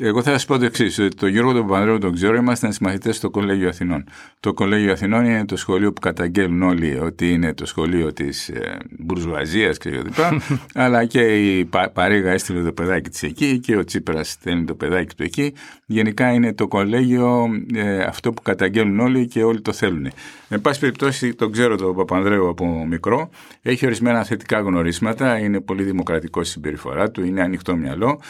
Εγώ 0.00 0.22
θα 0.22 0.30
σας 0.30 0.44
πω 0.44 0.58
το 0.58 0.64
εξής. 0.64 1.00
Το 1.16 1.26
Γιώργο 1.26 1.52
τον 1.52 1.66
Παπανδρέου 1.66 1.98
τον 1.98 2.12
ξέρω, 2.12 2.36
ήμασταν 2.36 2.72
συμμαθητές 2.72 3.16
στο 3.16 3.30
Κολέγιο 3.30 3.68
Αθηνών. 3.68 4.04
Το 4.40 4.52
Κολέγιο 4.52 4.92
Αθηνών 4.92 5.24
είναι 5.24 5.44
το 5.44 5.56
σχολείο 5.56 5.92
που 5.92 6.00
καταγγέλνουν 6.00 6.62
όλοι 6.62 6.98
ότι 6.98 7.32
είναι 7.32 7.54
το 7.54 7.66
σχολείο 7.66 8.12
της 8.12 8.48
ε, 8.48 8.76
μπουρζουαζίας 8.98 9.78
κλπ. 9.78 10.14
αλλά 10.74 11.04
και 11.04 11.20
η 11.20 11.64
Πα, 11.64 11.90
Παρίγα 11.90 12.30
έστειλε 12.30 12.62
το 12.62 12.72
παιδάκι 12.72 13.10
της 13.10 13.22
εκεί 13.22 13.58
και 13.58 13.76
ο 13.76 13.84
Τσίπρας 13.84 14.30
στέλνει 14.30 14.64
το 14.64 14.74
παιδάκι 14.74 15.14
του 15.14 15.22
εκεί. 15.22 15.54
Γενικά 15.86 16.32
είναι 16.32 16.54
το 16.54 16.68
κολέγιο 16.68 17.48
ε, 17.74 18.02
αυτό 18.02 18.32
που 18.32 18.42
καταγγέλνουν 18.42 19.00
όλοι 19.00 19.26
και 19.26 19.42
όλοι 19.42 19.60
το 19.60 19.72
θέλουν. 19.72 20.10
Εν 20.48 20.60
πάση 20.60 20.80
περιπτώσει, 20.80 21.34
τον 21.34 21.52
ξέρω 21.52 21.76
τον 21.76 21.96
Παπανδρέου 21.96 22.48
από 22.48 22.86
μικρό. 22.86 23.30
Έχει 23.62 23.86
ορισμένα 23.86 24.24
θετικά 24.38 24.60
γνωρίσματα. 24.60 25.38
Είναι 25.38 25.60
πολύ 25.60 25.82
δημοκρατικό 25.82 26.42
στη 26.42 26.52
συμπεριφορά 26.52 27.10
του. 27.10 27.24
Είναι 27.24 27.42
ανοιχτό 27.42 27.76
μυαλό. 27.76 28.20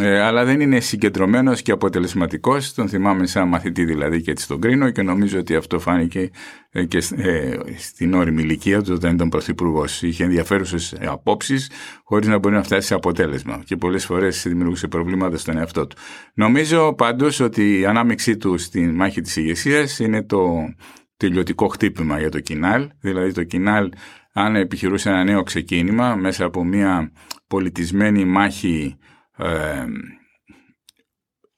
Ε, 0.00 0.20
αλλά 0.20 0.44
δεν 0.44 0.60
είναι 0.60 0.80
συγκεντρωμένος 0.80 1.62
και 1.62 1.72
αποτελεσματικός. 1.72 2.74
Τον 2.74 2.88
θυμάμαι 2.88 3.26
σαν 3.26 3.48
μαθητή 3.48 3.84
δηλαδή 3.84 4.22
και 4.22 4.30
έτσι 4.30 4.48
τον 4.48 4.60
κρίνω 4.60 4.90
και 4.90 5.02
νομίζω 5.02 5.38
ότι 5.38 5.54
αυτό 5.54 5.78
φάνηκε 5.78 6.30
ε, 6.70 6.84
και 6.84 6.98
ε, 7.16 7.58
στην 7.76 8.14
όρημη 8.14 8.42
ηλικία 8.42 8.82
του 8.82 8.92
όταν 8.94 9.14
ήταν 9.14 9.28
πρωθυπουργός. 9.28 10.02
Είχε 10.02 10.24
ενδιαφέρουσες 10.24 10.94
απόψεις 11.00 11.70
χωρίς 12.04 12.28
να 12.28 12.38
μπορεί 12.38 12.54
να 12.54 12.62
φτάσει 12.62 12.86
σε 12.86 12.94
αποτέλεσμα 12.94 13.62
και 13.64 13.76
πολλές 13.76 14.04
φορές 14.04 14.42
δημιουργούσε 14.46 14.88
προβλήματα 14.88 15.36
στον 15.36 15.56
εαυτό 15.56 15.86
του. 15.86 15.96
Νομίζω 16.34 16.94
πάντως 16.94 17.40
ότι 17.40 17.78
η 17.78 17.86
ανάμειξή 17.86 18.36
του 18.36 18.58
στη 18.58 18.80
μάχη 18.80 19.20
της 19.20 19.36
ηγεσίας 19.36 19.98
είναι 19.98 20.22
το 20.22 20.68
τελειωτικό 21.16 21.68
χτύπημα 21.68 22.18
για 22.18 22.30
το 22.30 22.40
κοινάλ. 22.40 22.88
Δηλαδή 23.00 23.32
το 23.32 23.44
κοινάλ 23.44 23.90
αν 24.32 24.56
επιχειρούσε 24.56 25.08
ένα 25.08 25.24
νέο 25.24 25.42
ξεκίνημα 25.42 26.14
μέσα 26.14 26.44
από 26.44 26.64
μια 26.64 27.12
πολιτισμένη 27.46 28.24
μάχη 28.24 28.98
ε, 29.36 29.84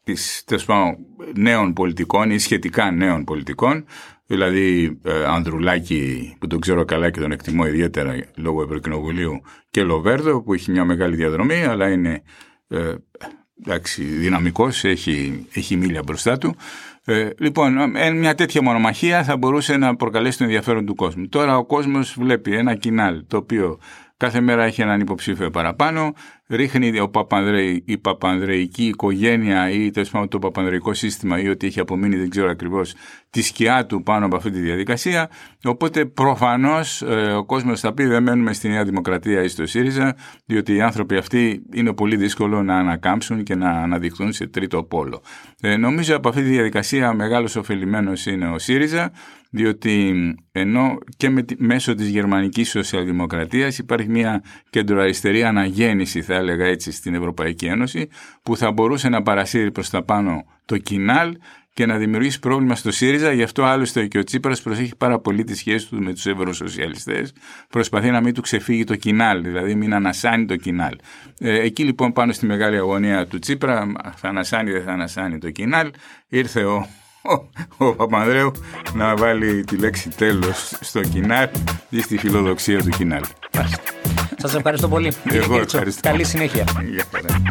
της, 0.05 0.45
νέων 1.35 1.73
πολιτικών 1.73 2.31
ή 2.31 2.39
σχετικά 2.39 2.91
νέων 2.91 3.25
πολιτικών, 3.25 3.85
δηλαδή 4.27 4.99
ε, 5.03 5.25
Ανδρουλάκη 5.25 6.37
που 6.41 6.47
τον 6.47 6.61
ξέρω 6.61 6.85
καλά 6.85 7.11
και 7.11 7.21
τον 7.21 7.33
εκτιμώ 7.33 7.67
ιδιαίτερα 7.67 8.25
λόγω 8.35 8.63
Ευρωκοινοβουλίου 8.63 9.41
και 9.71 9.83
Λοβέρδο 9.83 10.43
που 10.43 10.55
έχει 10.55 10.71
μια 10.71 10.85
μεγάλη 10.85 11.17
διαδρομή 11.17 11.65
αλλά 11.65 11.91
είναι 11.91 12.23
ε, 12.69 12.95
εντάξει, 13.65 14.03
δυναμικός, 14.03 14.85
έχει, 14.85 15.47
έχει 15.53 15.77
μίλια 15.77 16.03
μπροστά 16.03 16.39
του. 16.39 16.57
Ε, 17.11 17.35
λοιπόν, 17.39 17.77
μια 18.15 18.35
τέτοια 18.35 18.63
μονομαχία 18.63 19.25
θα 19.25 19.37
μπορούσε 19.37 19.77
να 19.77 19.97
προκαλέσει 19.97 20.39
τον 20.39 20.47
ενδιαφέρον 20.47 20.87
του 20.87 20.95
κόσμου. 20.95 21.29
Τώρα 21.29 21.57
ο 21.57 21.65
κόσμος 21.65 22.17
βλέπει 22.19 22.55
ένα 22.55 22.75
κοινάλ 22.75 23.25
το 23.27 23.37
οποίο 23.37 23.79
κάθε 24.21 24.41
μέρα 24.41 24.65
έχει 24.65 24.83
έναν 24.83 25.01
υποψήφιο 25.01 25.51
παραπάνω, 25.51 26.13
ρίχνει 26.49 27.01
ο 27.01 27.09
Παπανδρέη, 27.09 27.83
η 27.87 27.99
παπανδρεϊκή 27.99 28.87
οικογένεια 28.87 29.71
ή 29.71 29.91
το 30.29 30.39
παπανδρεϊκό 30.39 30.95
σύστημα 30.95 31.41
ή 31.41 31.49
ότι 31.49 31.67
έχει 31.67 31.81
απομείνει 31.81 32.17
δεν 32.17 32.31
ξέρω 32.31 32.51
ακριβώς 32.51 32.95
τη 33.31 33.43
σκιά 33.43 33.87
του 33.87 34.03
πάνω 34.03 34.27
από 34.27 34.37
αυτή 34.37 34.51
τη 34.51 34.61
διαδικασία. 34.61 35.31
Οπότε 35.65 36.05
προφανώς 36.05 37.03
ε, 37.03 37.33
ο 37.33 37.45
κόσμος 37.45 37.81
θα 37.81 37.93
πει 37.93 38.05
δεν 38.05 38.23
μένουμε 38.23 38.53
στη 38.53 38.69
Νέα 38.69 38.85
Δημοκρατία 38.85 39.43
ή 39.43 39.49
στο 39.49 39.67
ΣΥΡΙΖΑ 39.67 40.17
διότι 40.45 40.75
οι 40.75 40.81
άνθρωποι 40.81 41.17
αυτοί 41.17 41.63
είναι 41.73 41.93
πολύ 41.93 42.17
δύσκολο 42.17 42.63
να 42.63 42.77
ανακάμψουν 42.77 43.43
και 43.43 43.55
να 43.55 43.71
αναδειχθούν 43.71 44.33
σε 44.33 44.47
τρίτο 44.47 44.83
πόλο. 44.83 45.23
Ε, 45.61 45.77
νομίζω 45.77 46.17
από 46.17 46.29
αυτή 46.29 46.43
τη 46.43 46.49
διαδικασία 46.49 47.13
μεγάλος 47.13 47.57
ωφελημένος 47.57 48.27
είναι 48.27 48.49
ο 48.49 48.59
ΣΥΡΙΖΑ 48.59 49.13
διότι 49.51 50.15
ενώ 50.53 50.99
και 51.17 51.31
με, 51.31 51.45
μέσω 51.59 51.95
της 51.95 52.09
γερμανικής 52.09 52.71
σοσιαλδημοκρατίας 52.71 53.79
υπάρχει 53.79 54.09
μια 54.09 54.43
κεντροαριστερή 54.71 55.45
αναγέννηση 55.45 56.23
θα 56.23 56.35
έλεγα 56.35 56.65
έτσι 56.65 56.93
στην 56.93 57.15
Ευρωπαϊκή 57.15 57.67
Ένωση 57.67 58.09
που 58.43 58.57
θα 58.57 58.73
μπορούσε 58.73 59.09
να 59.09 59.23
παρασύρει 59.23 59.71
προς 59.71 59.91
τα 59.91 60.03
πάνω 60.03 60.45
το 60.65 60.79
κοινάλ 60.79 61.37
και 61.75 61.87
να 61.87 61.97
δημιουργήσει 61.97 62.39
πρόβλημα 62.39 62.75
στο 62.75 62.91
ΣΥΡΙΖΑ. 62.91 63.33
Γι' 63.33 63.43
αυτό 63.43 63.63
άλλωστε 63.63 64.07
και 64.07 64.19
ο 64.19 64.25
Τσίπρας 64.25 64.63
προσέχει 64.63 64.97
πάρα 64.97 65.19
πολύ 65.19 65.45
τη 65.45 65.57
σχέση 65.57 65.89
του 65.89 66.03
με 66.03 66.13
τους 66.13 66.27
Ευρωσοσιαλιστές. 66.27 67.33
Προσπαθεί 67.69 68.11
να 68.11 68.21
μην 68.21 68.35
του 68.35 68.41
ξεφύγει 68.41 68.85
το 68.85 68.97
κοινάλ, 68.97 69.43
δηλαδή 69.43 69.75
μην 69.75 69.95
ανασάνει 69.95 70.47
το 70.47 70.57
κοινάλ. 70.57 70.97
Ε, 71.39 71.61
εκεί 71.61 71.85
λοιπόν 71.85 72.13
πάνω 72.13 72.33
στη 72.33 72.47
μεγάλη 72.47 72.77
αγωνία 72.77 73.27
του 73.27 73.39
Τσίπρα, 73.39 73.93
θα 74.17 74.29
ανασάνει 74.29 74.71
δεν 74.71 74.83
θα 74.83 74.93
ανασάνει 74.93 75.39
το 75.39 75.51
κοινάλ, 75.51 75.91
ήρθε 76.29 76.65
ο, 76.65 76.89
ο, 77.23 77.87
ο 77.87 77.95
Παπανδρέου 77.95 78.53
να 78.95 79.17
βάλει 79.17 79.65
τη 79.65 79.77
λέξη 79.77 80.09
τέλος 80.09 80.73
στο 80.81 81.01
κοινάλ 81.01 81.49
ή 81.89 82.01
στη 82.01 82.19
φιλοδοξία 82.19 82.83
του 82.83 82.89
κοινάλ. 82.89 83.23
Σας 84.37 84.55
ευχαριστώ 84.55 84.89
πολύ. 84.89 85.13
Εγώ 85.31 85.57
ευχαριστώ. 85.57 86.09
Καλή 86.09 86.25
συνέχεια. 86.25 86.65
Γεια 86.91 87.05
χαρά. 87.13 87.43